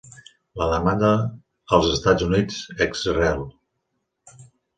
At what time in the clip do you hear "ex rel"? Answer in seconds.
2.87-3.45